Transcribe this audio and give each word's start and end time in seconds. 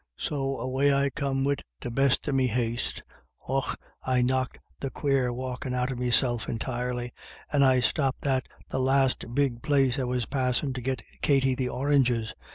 "So 0.17 0.57
away 0.57 0.91
I 0.91 1.11
come 1.11 1.43
wid 1.43 1.61
the 1.79 1.91
best 1.91 2.27
of 2.27 2.33
me 2.33 2.47
haste; 2.47 3.03
och, 3.47 3.77
I 4.01 4.23
knocked 4.23 4.57
the 4.79 4.89
quare 4.89 5.31
walkin' 5.31 5.75
out 5.75 5.91
of 5.91 5.99
meself 5.99 6.49
entirely. 6.49 7.13
And 7.53 7.63
I 7.63 7.81
stopped 7.81 8.25
at 8.25 8.47
the 8.69 8.79
last 8.79 9.35
big 9.35 9.61
place 9.61 9.99
I 9.99 10.05
was 10.05 10.25
passin' 10.25 10.73
to 10.73 10.81
get 10.81 11.03
Katty 11.21 11.53
the 11.53 11.69
oranges. 11.69 12.33